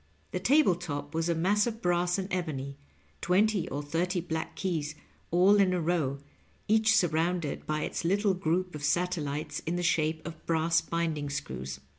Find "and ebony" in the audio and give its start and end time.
2.17-2.75